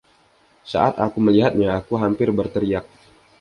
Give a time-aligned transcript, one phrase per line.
[0.71, 2.85] Saat aku melihatnya aku hampir berteriak.